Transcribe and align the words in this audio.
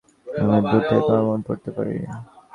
আমরা 0.41 0.59
দূর 0.63 0.81
থেকে 0.81 1.01
তোমার 1.07 1.23
মন 1.27 1.39
পড়তে 1.47 1.69
পারি। 1.75 1.93